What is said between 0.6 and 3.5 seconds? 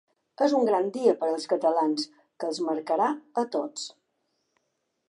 gran dia per als catalans, que els marcarà a